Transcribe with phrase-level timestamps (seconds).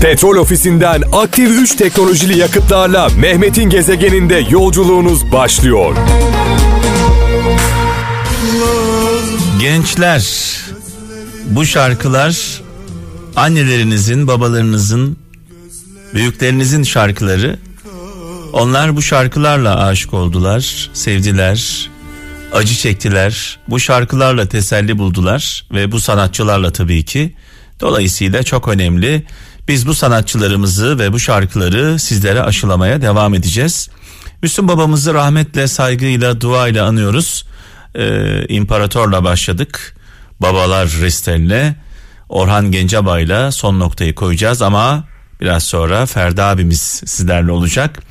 [0.00, 5.96] Petrol ofisinden aktif 3 teknolojili yakıtlarla Mehmet'in gezegeninde yolculuğunuz başlıyor.
[9.60, 10.56] Gençler,
[11.44, 12.62] bu şarkılar
[13.36, 15.16] annelerinizin, babalarınızın,
[16.14, 17.58] büyüklerinizin şarkıları.
[18.52, 21.90] Onlar bu şarkılarla aşık oldular, sevdiler,
[22.52, 23.58] acı çektiler.
[23.68, 27.34] Bu şarkılarla teselli buldular ve bu sanatçılarla tabii ki.
[27.80, 29.22] Dolayısıyla çok önemli.
[29.68, 33.88] Biz bu sanatçılarımızı ve bu şarkıları sizlere aşılamaya devam edeceğiz.
[34.42, 37.46] Müslüm babamızı rahmetle, saygıyla, duayla anıyoruz.
[37.94, 39.96] Ee, İmparatorla başladık.
[40.40, 41.74] Babalar Restell'le,
[42.28, 45.04] Orhan Gencebay'la son noktayı koyacağız ama
[45.40, 48.02] biraz sonra Ferdi abimiz sizlerle olacak.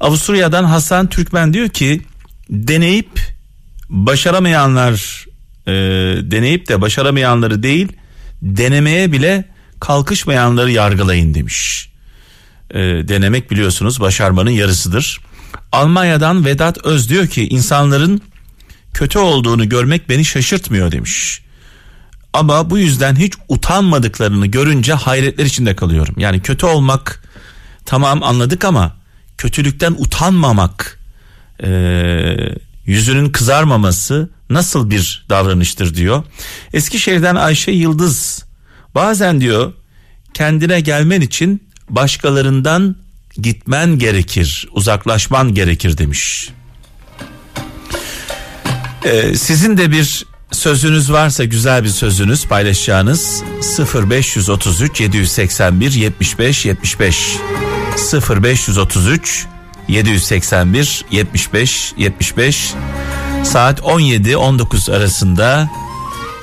[0.00, 2.02] Avusturya'dan Hasan Türkmen diyor ki
[2.50, 3.20] deneyip
[3.88, 5.24] başaramayanlar
[5.66, 5.72] e,
[6.30, 7.92] deneyip de başaramayanları değil
[8.42, 11.88] denemeye bile kalkışmayanları yargılayın demiş.
[12.70, 15.20] E, denemek biliyorsunuz başarmanın yarısıdır.
[15.72, 18.20] Almanya'dan Vedat Öz diyor ki insanların
[18.94, 21.44] kötü olduğunu görmek beni şaşırtmıyor demiş.
[22.32, 26.14] Ama bu yüzden hiç utanmadıklarını görünce hayretler içinde kalıyorum.
[26.18, 27.22] Yani kötü olmak
[27.84, 28.96] tamam anladık ama
[29.38, 31.00] kötülükten utanmamak,
[31.64, 31.70] e,
[32.86, 36.24] yüzünün kızarmaması nasıl bir davranıştır diyor.
[36.72, 38.43] Eskişehir'den Ayşe Yıldız
[38.94, 39.72] bazen diyor
[40.34, 42.96] kendine gelmen için başkalarından
[43.36, 46.50] gitmen gerekir, uzaklaşman gerekir demiş.
[49.04, 53.42] Ee, sizin de bir sözünüz varsa güzel bir sözünüz paylaşacağınız
[53.94, 57.36] 0533 781 75 75
[58.30, 59.46] 0533
[59.88, 62.74] 781 75 75
[63.44, 65.70] saat 17-19 arasında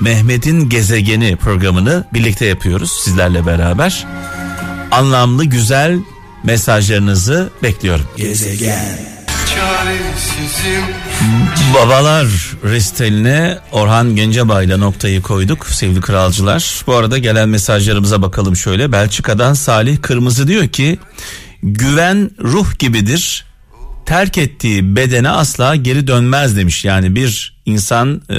[0.02, 4.06] Mehmet'in gezegeni programını birlikte yapıyoruz sizlerle beraber.
[4.90, 5.98] Anlamlı güzel
[6.44, 8.04] mesajlarınızı bekliyorum.
[8.16, 8.98] Gezegen.
[11.74, 12.26] Babalar
[12.64, 16.82] Restelline Orhan Gencebay ile noktayı koyduk sevgili kralcılar.
[16.86, 18.92] Bu arada gelen mesajlarımıza bakalım şöyle.
[18.92, 20.98] Belçika'dan Salih Kırmızı diyor ki
[21.62, 23.44] güven ruh gibidir.
[24.06, 26.84] Terk ettiği bedene asla geri dönmez demiş.
[26.84, 28.34] Yani bir insan e,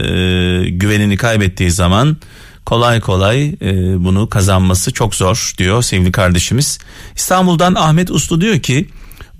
[0.70, 2.18] güvenini kaybettiği zaman
[2.66, 6.80] kolay kolay e, bunu kazanması çok zor diyor sevgili kardeşimiz.
[7.16, 8.88] İstanbul'dan Ahmet Uslu diyor ki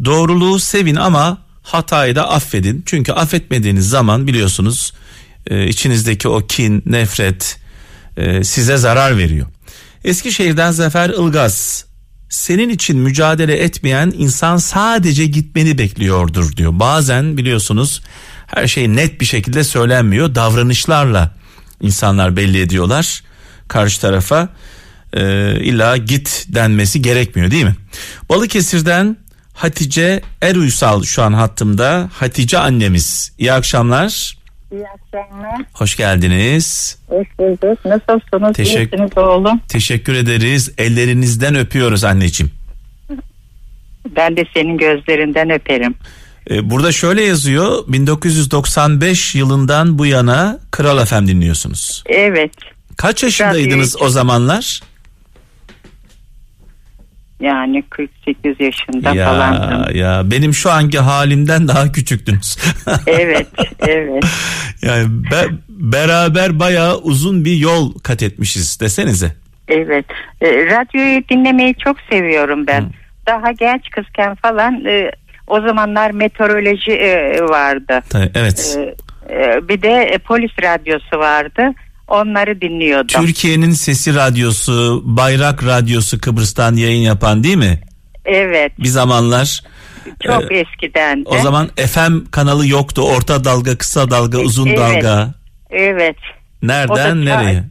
[0.06, 2.84] doğruluğu sevin ama hatayı da affedin.
[2.86, 4.94] Çünkü affetmediğiniz zaman biliyorsunuz
[5.48, 7.60] e, içinizdeki o kin, nefret
[8.18, 9.48] e, size zarar veriyor.
[10.04, 11.86] Eskişehir'den Zafer Ilgaz
[12.34, 16.72] senin için mücadele etmeyen insan sadece gitmeni bekliyordur diyor.
[16.80, 18.02] Bazen biliyorsunuz
[18.48, 20.36] her şey net bir şekilde söylenmiyor.
[20.36, 21.36] Davranışlarla
[21.82, 23.24] insanlar belli ediyorlar
[23.68, 24.50] karşı tarafa.
[25.14, 25.24] E,
[25.60, 27.76] illa git denmesi gerekmiyor değil mi?
[28.30, 29.18] Balıkesir'den
[29.54, 32.10] Hatice Eruysal şu an hattımda.
[32.14, 33.32] Hatice annemiz.
[33.38, 34.38] İyi akşamlar.
[34.74, 35.62] İyi akşamlar.
[35.74, 36.98] Hoş geldiniz.
[37.08, 37.86] Hoş bulduk.
[37.86, 38.56] Nasılsınız?
[38.56, 39.60] Teşekkür- İyisiniz oğlum.
[39.70, 40.72] Teşekkür ederiz.
[40.78, 42.52] Ellerinizden öpüyoruz anneciğim.
[44.16, 45.96] Ben de senin gözlerinden öperim.
[46.50, 47.84] Ee, burada şöyle yazıyor.
[47.88, 52.04] 1995 yılından bu yana Kral FM dinliyorsunuz.
[52.08, 52.52] Evet.
[52.98, 54.82] Kaç yaşındaydınız Radyoyu- o zamanlar?
[57.44, 59.96] Yani 48 yaşında Ya falandım.
[59.96, 62.58] ya benim şu anki halimden daha küçüktünüz.
[63.08, 63.48] Evet,
[63.88, 64.24] evet.
[64.82, 69.32] yani be- beraber bayağı uzun bir yol kat etmişiz desenize.
[69.68, 70.06] Evet.
[70.42, 72.86] E, radyoyu dinlemeyi çok seviyorum ben.
[73.28, 75.12] Daha genç kızken falan e,
[75.48, 78.00] o zamanlar meteoroloji e, vardı.
[78.10, 78.78] Tabii, evet.
[79.30, 81.70] E, e, bir de polis radyosu vardı.
[82.08, 83.26] Onları dinliyordum.
[83.26, 87.80] Türkiye'nin Sesi Radyosu, Bayrak Radyosu Kıbrıs'tan yayın yapan değil mi?
[88.26, 88.72] Evet.
[88.80, 89.62] Bir zamanlar
[90.28, 91.30] Çok e, eskiden de.
[91.30, 93.02] o zaman FM kanalı yoktu.
[93.02, 94.78] Orta dalga, kısa dalga, uzun Evet.
[94.80, 95.34] dalga.
[95.70, 96.18] Evet.
[96.62, 97.64] Nereden çal- nereye?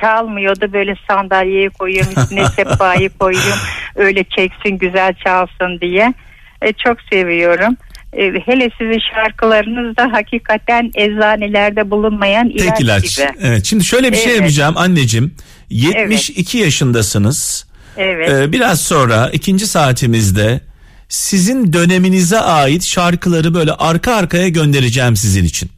[0.00, 3.58] Çalmıyordu böyle sandalyeyi koyayım üstüne sehpayı koyayım
[3.96, 6.14] öyle çeksin güzel çalsın diye.
[6.62, 7.76] E, çok seviyorum.
[8.12, 13.16] E, hele sizin şarkılarınız da hakikaten eczanelerde bulunmayan ilaç, Tek ilaç.
[13.16, 13.26] gibi.
[13.40, 13.64] Evet.
[13.64, 14.40] Şimdi şöyle bir şey Evet.
[14.40, 15.34] yapacağım anneciğim.
[15.70, 17.66] 72 yaşındasınız.
[17.96, 18.30] Evet.
[18.30, 20.60] Ee, biraz sonra ikinci saatimizde
[21.08, 25.70] sizin döneminize ait şarkıları böyle arka arkaya göndereceğim sizin için.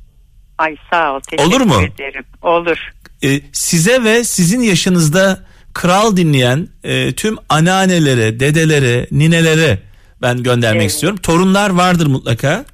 [0.58, 1.20] Ay sağ ol.
[1.20, 1.82] Teşekkür Olur mu?
[1.82, 2.24] ederim.
[2.42, 2.78] Olur.
[3.24, 5.40] Ee, size ve sizin yaşınızda
[5.74, 9.78] kral dinleyen e, tüm anneannelere, dedelere, ninelere
[10.22, 10.90] ben göndermek Evet.
[10.90, 11.18] istiyorum.
[11.22, 12.64] Torunlar vardır mutlaka.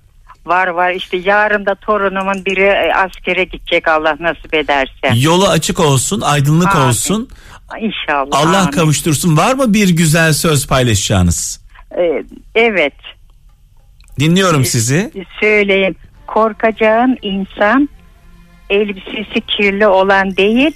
[0.47, 5.11] Var var işte yarın da torunumun biri e, askere gidecek Allah nasip ederse.
[5.15, 6.89] Yolu açık olsun, aydınlık Amin.
[6.89, 7.29] olsun.
[7.81, 8.47] İnşallah.
[8.47, 8.71] Allah amin.
[8.71, 9.37] kavuştursun.
[9.37, 11.61] Var mı bir güzel söz paylaşacağınız?
[11.99, 12.25] Ee,
[12.55, 12.95] evet.
[14.21, 15.13] Dinliyorum sizi.
[15.41, 15.97] Söyleyin.
[16.27, 17.89] Korkacağın insan
[18.71, 20.71] elbisesi kirli olan değil,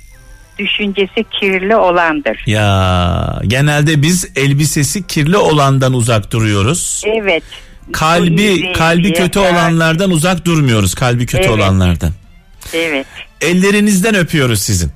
[0.58, 2.43] düşüncesi kirli olandır.
[2.46, 7.02] Ya genelde biz elbisesi kirli olandan uzak duruyoruz.
[7.06, 7.43] Evet.
[7.93, 10.94] Kalbi kalbi kötü olanlardan uzak durmuyoruz.
[10.94, 11.50] Kalbi kötü Evet.
[11.50, 12.12] olanlardan.
[12.75, 13.06] Evet.
[13.40, 14.90] Ellerinizden öpüyoruz sizin.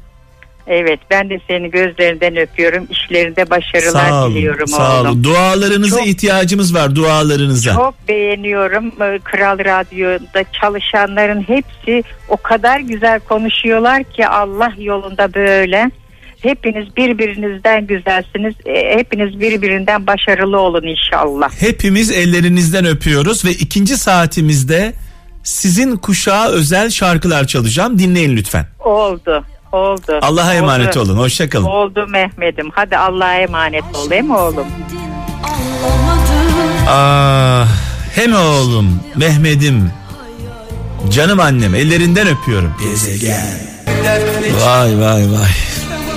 [0.66, 2.86] Evet ben de seni gözlerinden öpüyorum.
[2.90, 4.34] İşlerinde başarılar Sağ olun.
[4.34, 5.10] diliyorum Sağ oğlum.
[5.10, 5.24] olun.
[5.24, 6.96] Dualarınıza Çok- ihtiyacımız var.
[6.96, 7.74] Dualarınıza.
[7.74, 8.86] Çok beğeniyorum.
[8.86, 15.90] Ee, Kral Radyo'da çalışanların hepsi o kadar güzel konuşuyorlar ki Allah yolunda böyle.
[16.42, 18.54] Hepiniz birbirinizden güzelsiniz.
[18.66, 21.50] Ee, Hepiniz birbirinden başarılı olun inşallah.
[21.62, 24.92] Hepimiz ellerinizden öpüyoruz ve ikinci saatimizde
[25.42, 27.98] sizin kuşağa özel şarkılar çalacağım.
[27.98, 28.66] Dinleyin lütfen.
[28.80, 29.44] Oldu.
[29.72, 30.18] Oldu.
[30.22, 31.12] Allah'a emanet Oldu.
[31.12, 31.18] olun.
[31.18, 31.64] Hoşçakalın.
[31.64, 32.70] Oldu Mehmet'im.
[32.70, 34.66] Hadi Allah'a emanet ol değil mi oğlum?
[36.88, 37.66] Ah,
[38.14, 39.90] hem oğlum, Mehmet'im,
[41.10, 42.72] canım annem ellerinden öpüyorum.
[44.66, 45.50] Vay vay vay.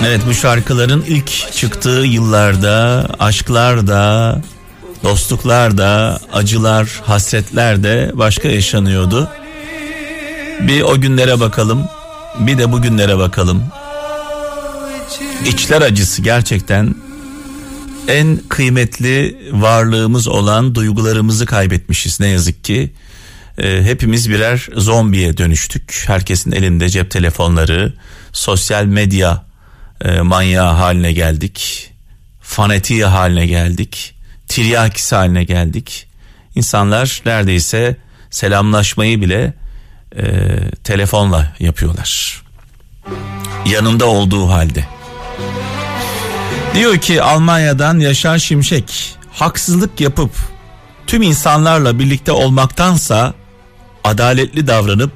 [0.08, 4.36] Evet bu şarkıların ilk çıktığı yıllarda aşklar da
[5.04, 9.30] dostluklar da acılar hasretler de başka yaşanıyordu.
[10.60, 11.88] Bir o günlere bakalım
[12.40, 13.64] bir de bugünlere bakalım.
[15.46, 16.96] İçler acısı gerçekten
[18.08, 22.94] en kıymetli varlığımız olan duygularımızı kaybetmişiz ne yazık ki.
[23.58, 26.04] Ee, hepimiz birer zombiye dönüştük.
[26.08, 27.94] Herkesin elinde cep telefonları,
[28.34, 29.46] sosyal medya
[30.06, 31.92] e, manyağı haline geldik.
[32.42, 34.16] Fanatiği haline geldik.
[34.48, 36.08] Tiryakisi haline geldik.
[36.56, 37.98] İnsanlar neredeyse
[38.30, 39.54] selamlaşmayı bile
[40.18, 40.24] e,
[40.84, 42.42] telefonla yapıyorlar.
[43.66, 44.86] Yanında olduğu halde.
[46.76, 50.32] Diyor ki Almanya'dan Yaşar Şimşek haksızlık yapıp
[51.08, 53.34] tüm insanlarla birlikte olmaktansa
[54.04, 55.12] adaletli davranıp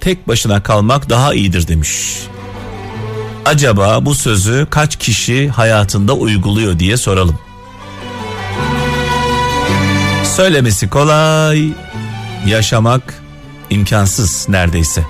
[0.00, 2.20] tek başına kalmak daha iyidir demiş.
[3.44, 7.38] Acaba bu sözü kaç kişi hayatında uyguluyor diye soralım.
[10.24, 11.68] Söylemesi kolay,
[12.46, 13.22] yaşamak
[13.70, 15.06] imkansız neredeyse.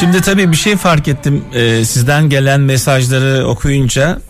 [0.00, 4.20] Şimdi tabii bir şey fark ettim Ee, sizden gelen mesajları okuyunca.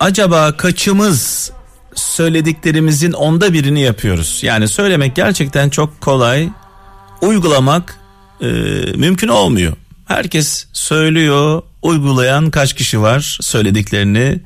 [0.00, 1.52] Acaba kaçımız
[1.94, 4.40] söylediklerimizin onda birini yapıyoruz?
[4.42, 6.48] Yani söylemek gerçekten çok kolay,
[7.20, 7.96] uygulamak
[8.40, 8.46] e,
[8.96, 9.72] mümkün olmuyor.
[10.06, 14.40] Herkes söylüyor, uygulayan kaç kişi var söylediklerini.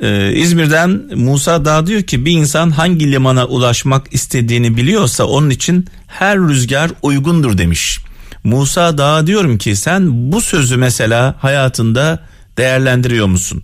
[0.00, 5.86] Ee, İzmir'den Musa Dağ diyor ki bir insan hangi limana ulaşmak istediğini biliyorsa onun için
[6.06, 7.98] her rüzgar uygundur demiş.
[8.44, 12.26] Musa Dağ diyorum ki sen bu sözü mesela hayatında
[12.58, 13.62] değerlendiriyor musun?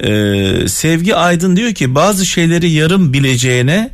[0.00, 3.90] Ee, Sevgi Aydın diyor ki bazı şeyleri yarım bileceğine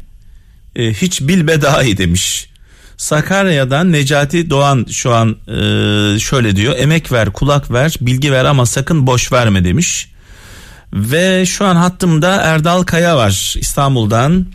[0.77, 2.51] e, hiç bilme daha iyi demiş.
[2.97, 8.67] Sakarya'dan Necati Doğan şu an e, şöyle diyor emek ver kulak ver bilgi ver ama
[8.67, 10.09] sakın boş verme demiş.
[10.97, 14.47] Ve şu an hattımda Erdal Kaya var İstanbul'dan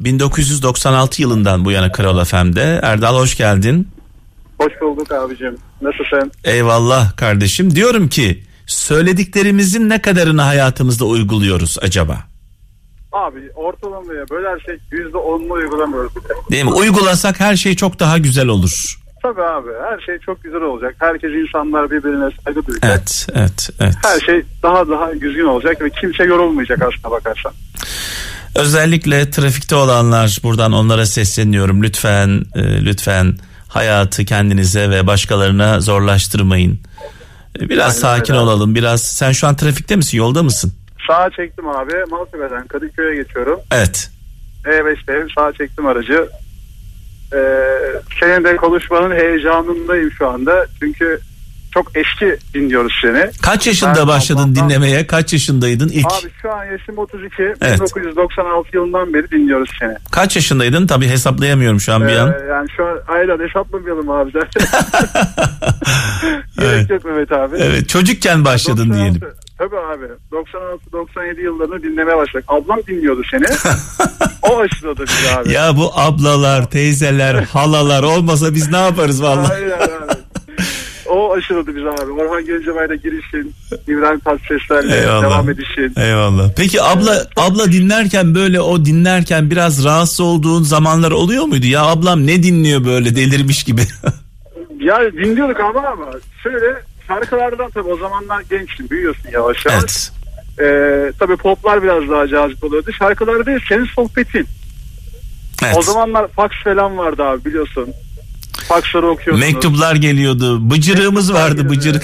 [0.00, 2.80] 1996 yılından bu yana Kral FM'de.
[2.82, 3.88] Erdal hoş geldin.
[4.58, 5.56] Hoş bulduk abicim.
[5.82, 6.32] Nasılsın?
[6.44, 7.74] Eyvallah kardeşim.
[7.74, 12.18] Diyorum ki söylediklerimizin ne kadarını hayatımızda uyguluyoruz acaba?
[13.12, 16.24] Abi ortalamaya bölersek yüzde onunu uygulamıyoruz bile.
[16.50, 16.72] Değil mi?
[16.72, 18.98] Uygulasak her şey çok daha güzel olur.
[19.28, 20.94] Tabii abi her şey çok güzel olacak.
[20.98, 22.90] Herkes insanlar birbirine saygı duyacak.
[22.90, 23.94] Evet, evet, evet.
[24.04, 27.52] Her şey daha daha düzgün olacak ve kimse yorulmayacak aslına bakarsan.
[28.54, 31.82] Özellikle trafikte olanlar buradan onlara sesleniyorum.
[31.82, 33.34] Lütfen, e, lütfen
[33.68, 36.78] hayatı kendinize ve başkalarına zorlaştırmayın.
[37.60, 38.74] E, Biraz Aynen sakin öyle olalım.
[38.74, 40.18] Biraz sen şu an trafikte misin?
[40.18, 40.72] Yolda mısın?
[41.06, 41.92] Sağa çektim abi.
[42.10, 43.60] Maltepe'den Kadıköy'e geçiyorum.
[43.72, 44.10] Evet.
[44.64, 45.34] E5'teyim.
[45.34, 46.28] Sağa çektim aracı.
[47.34, 47.38] Ee,
[48.20, 50.66] senin de konuşmanın heyecanındayım şu anda.
[50.82, 51.20] Çünkü
[51.74, 53.30] çok eski dinliyoruz seni.
[53.42, 55.06] Kaç yaşında Ben başladın Allah'tan- dinlemeye?
[55.06, 56.06] Kaç yaşındaydın ilk?
[56.06, 57.42] Abi şu an yaşım 32.
[57.42, 57.80] Evet.
[57.80, 59.94] 1996 yılından beri dinliyoruz seni.
[60.12, 60.86] Kaç yaşındaydın?
[60.86, 62.28] Tabii hesaplayamıyorum şu an bir an.
[62.32, 64.66] Ee, yani şu an aynen hesaplamayalım abi zaten.
[66.58, 66.90] Gerek Evet.
[66.90, 67.56] yok Mehmet abi.
[67.58, 69.20] Evet, çocukken başladın 96 diyelim.
[69.58, 70.04] Tabii abi.
[70.32, 72.44] 96-97 yıllarını dinlemeye başladık.
[72.48, 73.44] Ablam dinliyordu seni.
[74.50, 75.52] o aşıladı bizi abi.
[75.52, 79.52] Ya bu ablalar, teyzeler, halalar olmasa biz ne yaparız vallahi?
[79.52, 80.12] Aynen abi.
[81.08, 82.12] O aşıladı bizi abi.
[82.12, 83.54] Orhan Gencebay'da girişin,
[83.88, 85.92] İbrahim Tatlısesler'le devam edişin.
[86.00, 86.50] Eyvallah.
[86.56, 91.66] Peki abla abla dinlerken böyle o dinlerken biraz rahatsız olduğun zamanlar oluyor muydu?
[91.66, 93.80] Ya ablam ne dinliyor böyle delirmiş gibi?
[94.80, 96.06] Ya dinliyorduk ama ama
[96.42, 99.80] şöyle şarkılardan tabii o zamanlar gençsin büyüyorsun yavaş yavaş.
[99.80, 100.12] Evet.
[100.60, 102.92] Ee, tabii poplar biraz daha cazip oluyordu.
[102.92, 104.46] Şarkılar değil senin sohbetin.
[105.64, 105.76] evet.
[105.76, 107.88] O zamanlar fax falan vardı abi biliyorsun.
[108.68, 109.46] Faxları okuyordunuz.
[109.46, 110.70] Mektuplar geliyordu.
[110.70, 111.74] Bıcırığımız vardı geliyordu.
[111.76, 112.02] bıcırık.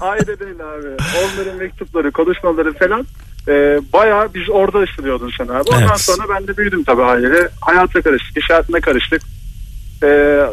[0.00, 0.86] Aynen öyle abi.
[1.18, 3.06] Onların mektupları, konuşmaları falan.
[3.48, 3.52] E,
[3.92, 5.62] bayağı biz orada ısınıyordun sen abi.
[5.70, 6.00] Ondan Evet.
[6.00, 7.48] sonra ben de büyüdüm tabii haliyle.
[7.60, 9.22] Hayata karıştık, iş hayatına karıştık.
[10.02, 10.06] E,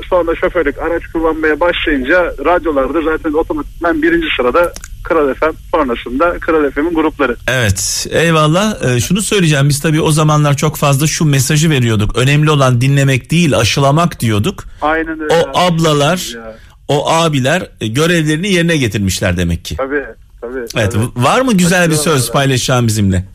[0.10, 4.74] sonra şoförlük, araç kullanmaya başlayınca radyolarda zaten otomatikman birinci sırada
[5.04, 7.36] Kral FM sonrasında Kral FM'in grupları.
[7.48, 12.52] Evet eyvallah Ee, şunu söyleyeceğim biz tabii o zamanlar çok fazla şu mesajı veriyorduk önemli
[12.52, 15.34] olan dinlemek değil aşılamak diyorduk Aynen öyle.
[15.34, 16.56] o ablalar Ya.
[16.88, 19.75] o abiler e, görevlerini yerine getirmişler demek ki.
[19.75, 20.06] Tabii
[20.42, 20.66] tabii.
[20.75, 21.06] Evet tabii.
[21.25, 22.32] var mı güzel bir söz abi.
[22.34, 23.25] paylaşacağın bizimle?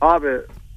[0.00, 0.28] Abi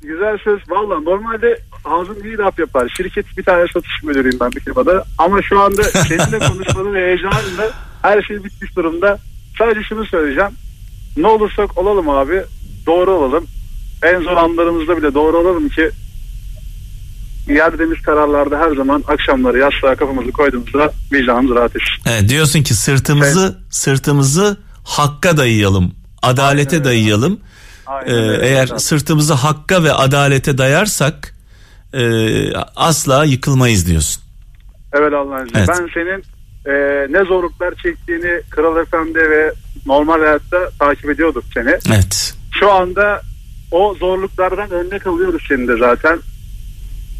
[0.02, 2.94] güzel söz valla normalde ağzım iyi laf yapar.
[2.98, 5.06] Şirket bir tane satış müdürüyüm ben bir firmada.
[5.18, 7.72] Ama şu anda seninle konuşmanın heyecanında
[8.02, 9.20] her şey bitmiş durumda.
[9.60, 10.52] Sadece şunu söyleyeceğim.
[11.18, 12.44] Ne olursak olalım abi
[12.86, 13.46] doğru olalım.
[14.04, 15.90] En zor anlarımızda bile doğru olalım ki
[17.48, 22.10] verdiğimiz kararlarda her zaman akşamları yastığa kafamızı koyduğumuzda vicdanımız rahat etsin.
[22.10, 26.86] Evet, diyorsun ki sırtımızı sırtımızı hakka dayayalım, adalete öyle.
[26.86, 27.40] dayayalım.
[27.88, 31.36] Aynen Ee, eğer sırtımızı hakka ve adalete dayarsak
[31.94, 32.04] e,
[32.76, 34.24] asla yıkılmayız diyorsun.
[34.94, 35.60] Evet Allah'ın izniyle.
[35.60, 35.70] Evet.
[35.70, 36.24] Ben senin
[36.66, 36.74] e,
[37.14, 39.54] ne zorluklar çektiğini Kral FM'de ve
[39.86, 41.70] normal hayatta takip ediyorduk seni.
[41.70, 42.34] Evet.
[42.60, 43.22] Şu anda
[43.72, 46.20] o zorluklardan örnek alıyoruz seni de zaten.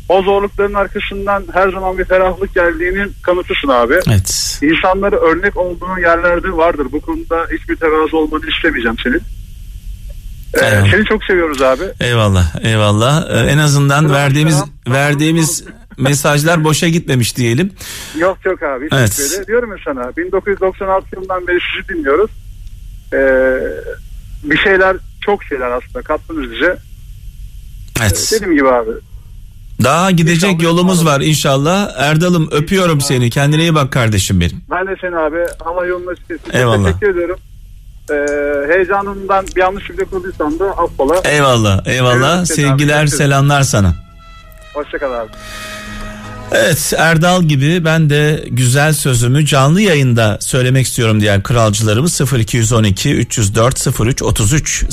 [0.10, 3.94] O zorlukların arkasından her zaman bir ferahlık geldiğinin kanıtısın abi.
[4.10, 4.60] Evet.
[4.62, 6.88] İnsanlara örnek olduğun yerlerde vardır.
[6.92, 9.22] Bu konuda hiçbir tevazu olmanı istemeyeceğim senin.
[10.54, 10.92] Ee, Eyvallah.
[10.92, 11.84] seni çok seviyoruz abi.
[12.00, 13.30] Eyvallah, eyvallah.
[13.30, 14.70] Ee, en azından Selam, verdiğimiz selam.
[14.88, 15.64] verdiğimiz
[15.98, 17.72] mesajlar boşa gitmemiş diyelim.
[18.18, 18.88] Yok yok abi.
[18.92, 19.20] Evet.
[19.20, 19.48] öyle.
[19.48, 22.32] Diyorum ya sana 1996 yılından beri sizi dinliyoruz.
[23.14, 23.18] Ee,
[24.44, 26.78] bir şeyler çok şeyler aslında kattınız bize.
[28.02, 28.30] Evet.
[28.36, 28.92] Dediğim gibi abi.
[29.84, 31.92] Daha gidecek İnşallah yolumuz var inşallah.
[31.98, 33.30] Erdal'ım öpüyorum seni.
[33.30, 34.62] Kendine iyi bak kardeşim benim.
[34.72, 35.38] Ben de seni abi.
[35.66, 36.14] Allah yolunu
[36.54, 36.86] Eyvallah.
[36.88, 37.40] Teşekkür ediyorum.
[38.12, 38.16] Ee,
[38.74, 41.22] heyecanımdan bir yanlış cümle kurduysam da affola.
[41.26, 42.38] Eyvallah, eyvallah.
[42.38, 43.94] Evet, Sevgiler, selamlar sana.
[44.74, 45.32] Hoşçakal abi.
[46.52, 53.88] Evet Erdal gibi ben de güzel sözümü canlı yayında söylemek istiyorum diyen kralcılarımız 0212 304
[54.02, 54.86] 03 33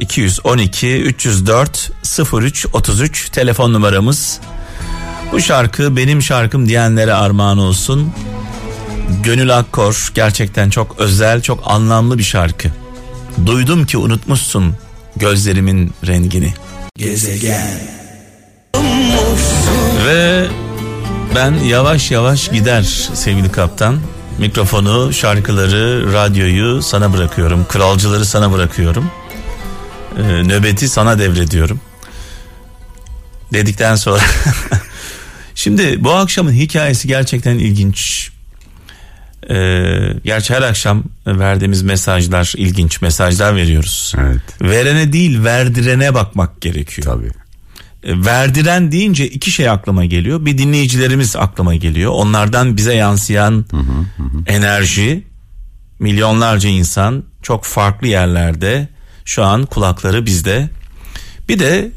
[0.00, 1.90] 0212 304
[2.32, 4.40] 03 33 telefon numaramız.
[5.32, 8.12] Bu şarkı benim şarkım diyenlere armağan olsun.
[9.22, 12.68] Gönül Akkor gerçekten çok özel, çok anlamlı bir şarkı.
[13.46, 14.76] Duydum ki unutmuşsun
[15.16, 16.54] gözlerimin rengini.
[20.06, 20.46] Ve
[21.34, 22.82] ben yavaş yavaş gider
[23.14, 24.00] sevgili kaptan.
[24.38, 27.66] Mikrofonu, şarkıları, radyoyu sana bırakıyorum.
[27.68, 29.10] Kralcıları sana bırakıyorum.
[30.18, 31.80] Ee, nöbeti sana devrediyorum.
[33.52, 34.22] Dedikten sonra.
[35.54, 38.31] Şimdi bu akşamın hikayesi gerçekten ilginç.
[39.50, 44.12] Ee, gerçi her akşam verdiğimiz mesajlar ilginç mesajlar veriyoruz.
[44.18, 44.40] Evet.
[44.62, 47.04] Verene değil verdirene bakmak gerekiyor.
[47.04, 47.30] Tabii.
[48.04, 50.44] E, Verdiren deyince iki şey aklıma geliyor.
[50.44, 52.12] Bir dinleyicilerimiz aklıma geliyor.
[52.14, 53.64] Onlardan bize yansıyan
[54.46, 55.24] enerji
[55.98, 58.88] milyonlarca insan çok farklı yerlerde
[59.24, 60.68] şu an kulakları bizde.
[61.48, 61.90] Bir de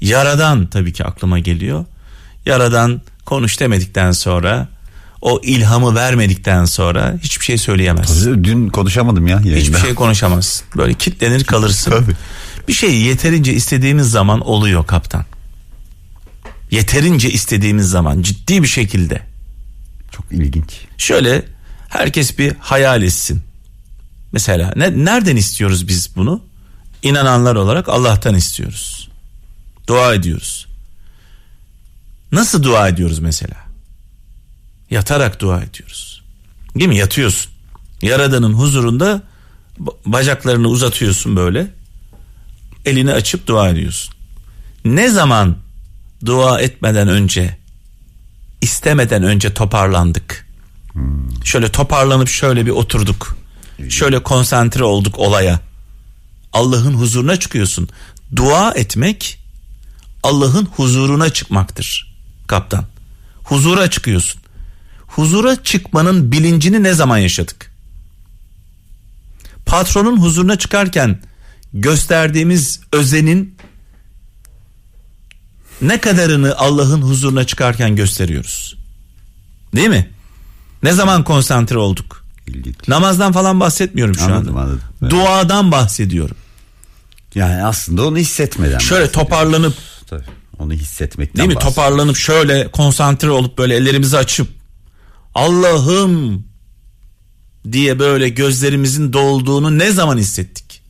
[0.00, 1.84] yaradan tabii ki aklıma geliyor.
[2.46, 4.68] Yaradan konuş demedikten sonra
[5.24, 8.26] o ilhamı vermedikten sonra hiçbir şey söyleyemez.
[8.26, 9.56] Dün konuşamadım ya yayında.
[9.56, 10.62] Hiçbir şey konuşamaz.
[10.76, 11.90] Böyle kitlenir kalırsın.
[11.90, 12.12] Tabii.
[12.68, 15.24] Bir şeyi yeterince istediğimiz zaman oluyor kaptan.
[16.70, 19.22] Yeterince istediğimiz zaman ciddi bir şekilde.
[20.10, 20.80] Çok ilginç.
[20.98, 21.44] Şöyle
[21.88, 23.42] herkes bir hayal etsin.
[24.32, 26.42] Mesela ne, nereden istiyoruz biz bunu?
[27.02, 29.08] İnananlar olarak Allah'tan istiyoruz.
[29.86, 30.66] Dua ediyoruz.
[32.32, 33.63] Nasıl dua ediyoruz mesela?
[34.90, 36.22] Yatarak dua ediyoruz.
[36.74, 36.96] Değil mi?
[36.96, 37.52] Yatıyorsun.
[38.02, 39.22] Yaradanın huzurunda
[39.80, 41.70] ba- bacaklarını uzatıyorsun böyle.
[42.84, 44.14] Elini açıp dua ediyorsun.
[44.84, 45.56] Ne zaman
[46.24, 47.56] dua etmeden önce
[48.60, 50.46] istemeden önce toparlandık.
[51.44, 53.36] Şöyle toparlanıp şöyle bir oturduk.
[53.88, 55.60] Şöyle konsantre olduk olaya.
[56.52, 57.88] Allah'ın huzuruna çıkıyorsun.
[58.36, 59.38] Dua etmek
[60.22, 62.14] Allah'ın huzuruna çıkmaktır.
[62.46, 62.84] Kaptan.
[63.44, 64.40] Huzura çıkıyorsun.
[65.14, 67.70] Huzura çıkmanın bilincini ne zaman yaşadık?
[69.66, 71.20] Patronun huzuruna çıkarken
[71.74, 73.56] gösterdiğimiz özenin
[75.82, 78.76] ne kadarını Allah'ın huzuruna çıkarken gösteriyoruz?
[79.76, 80.10] Değil mi?
[80.82, 82.24] Ne zaman konsantre olduk?
[82.46, 82.88] İlginç.
[82.88, 84.60] Namazdan falan bahsetmiyorum şu Anladım, anda.
[84.60, 84.80] anladım.
[85.02, 85.10] Evet.
[85.10, 86.36] Duadan bahsediyorum.
[87.34, 88.78] Yani aslında onu hissetmeden.
[88.78, 89.74] Şöyle toparlanıp
[90.06, 90.24] Tabii,
[90.58, 91.62] onu hissetmekten değil mi?
[91.62, 94.48] Toparlanıp şöyle konsantre olup böyle ellerimizi açıp
[95.34, 96.44] Allah'ım
[97.72, 100.82] diye böyle gözlerimizin dolduğunu ne zaman hissettik?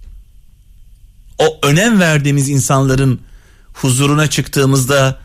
[1.39, 3.21] O önem verdiğimiz insanların
[3.75, 5.19] huzuruna çıktığımızda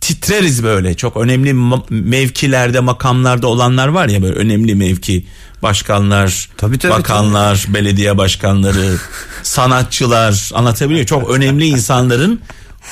[0.00, 0.94] titreriz böyle.
[0.94, 1.54] Çok önemli
[1.90, 5.26] mevkilerde, makamlarda olanlar var ya böyle önemli mevki
[5.62, 8.96] başkanlar, Tabii, tabii, bakanlar, belediye başkanları,
[9.42, 11.06] sanatçılar anlatabiliyor.
[11.06, 12.40] Çok önemli insanların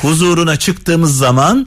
[0.03, 1.67] huzuruna çıktığımız zaman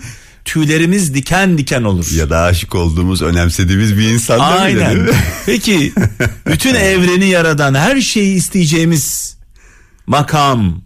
[0.50, 2.12] tüylerimiz diken diken olur.
[2.12, 5.01] Ya da aşık olduğumuz, önemsediğimiz bir insan da bile, değil Aynen.
[5.01, 5.12] mi?
[5.46, 5.94] Peki
[6.46, 9.38] bütün evreni yaradan her şeyi isteyeceğimiz
[10.08, 10.82] makam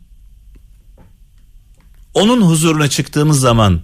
[2.13, 3.81] onun huzuruna çıktığımız zaman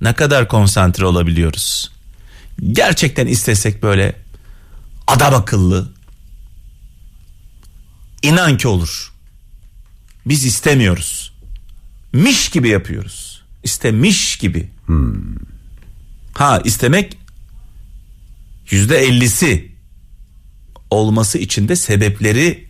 [0.00, 1.92] ne kadar konsantre olabiliyoruz?
[2.72, 4.16] Gerçekten istesek böyle
[5.06, 5.92] adam akıllı
[8.22, 9.12] inan ki olur.
[10.26, 11.32] Biz istemiyoruz.
[12.12, 13.42] Miş gibi yapıyoruz.
[13.62, 14.75] İstemiş gibi.
[16.34, 17.16] Ha istemek
[18.70, 19.72] yüzde ellisi
[20.90, 22.66] olması için de sebepleri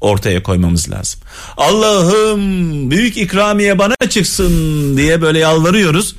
[0.00, 1.20] ortaya koymamız lazım.
[1.56, 6.16] Allah'ım büyük ikramiye bana çıksın diye böyle yalvarıyoruz.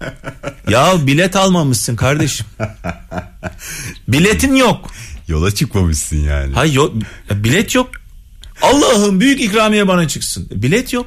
[0.68, 2.46] ya bilet almamışsın kardeşim.
[4.08, 4.90] Biletin yok.
[5.28, 6.54] Yola çıkmamışsın yani.
[6.54, 6.94] Hayır yok.
[7.30, 7.90] Bilet yok.
[8.62, 10.48] Allah'ım büyük ikramiye bana çıksın.
[10.50, 11.06] Bilet yok.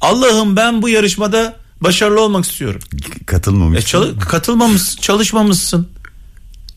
[0.00, 2.80] Allah'ım ben bu yarışmada başarılı olmak istiyorum.
[3.20, 3.86] E Katılmamışsın.
[3.86, 5.88] çalı- katılmamışsın, çalışmamışsın.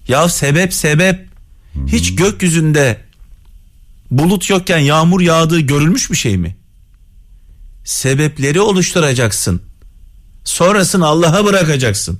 [0.07, 1.27] Ya sebep sebep.
[1.87, 3.01] Hiç gökyüzünde
[4.11, 6.55] bulut yokken yağmur yağdığı görülmüş bir şey mi?
[7.85, 9.61] Sebepleri oluşturacaksın.
[10.43, 12.19] Sonrasını Allah'a bırakacaksın.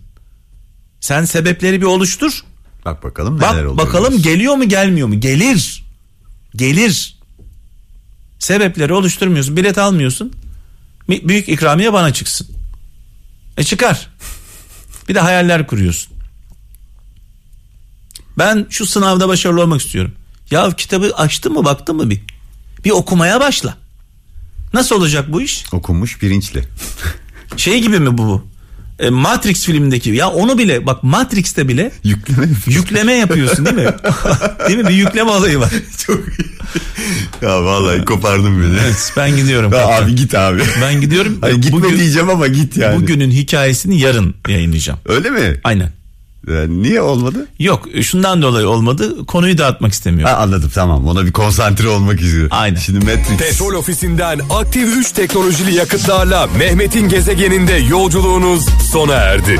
[0.99, 2.43] Sen sebepleri bir oluştur.
[2.85, 3.77] Bak bakalım neler Bak oluyor.
[3.77, 5.19] bakalım geliyor mu gelmiyor mu?
[5.19, 5.83] Gelir.
[6.55, 7.17] Gelir.
[8.39, 9.57] Sebepleri oluşturmuyorsun.
[9.57, 10.33] Bilet almıyorsun.
[11.09, 12.47] Büyük ikramiye bana çıksın.
[13.57, 14.09] E çıkar.
[15.09, 16.13] Bir de hayaller kuruyorsun.
[18.37, 20.11] Ben şu sınavda başarılı olmak istiyorum.
[20.51, 22.21] Ya kitabı açtın mı baktın mı bir?
[22.85, 23.77] Bir okumaya başla.
[24.73, 25.65] Nasıl olacak bu iş?
[25.71, 26.63] Okunmuş pirinçli.
[27.57, 28.47] Şey gibi mi bu?
[28.99, 33.85] E, Matrix filmindeki ya onu bile bak Matrix'te bile Yükleme yükleme yapıyorsun değil mi?
[34.67, 34.87] değil mi?
[34.87, 35.69] Bir yükleme olayı var.
[36.07, 36.55] Çok iyi.
[37.41, 38.79] ya vallahi kopardın beni.
[38.83, 39.73] Evet, ben gidiyorum.
[39.75, 40.61] Abi git abi.
[40.81, 41.37] Ben gidiyorum.
[41.41, 43.01] Hayır, gitme Bugün- diyeceğim ama git yani.
[43.01, 44.99] Bugünün hikayesini yarın yayınlayacağım.
[45.05, 45.59] Öyle mi?
[45.63, 45.89] Aynen.
[46.47, 47.47] Yani niye olmadı?
[47.59, 49.25] Yok şundan dolayı olmadı.
[49.25, 50.35] Konuyu dağıtmak istemiyorum.
[50.35, 52.49] Ha, anladım tamam ona bir konsantre olmak istiyorum.
[52.51, 52.79] Aynen.
[52.79, 53.37] Şimdi Matrix.
[53.37, 59.59] Petrol ofisinden aktif 3 teknolojili yakıtlarla Mehmet'in gezegeninde yolculuğunuz sona erdi.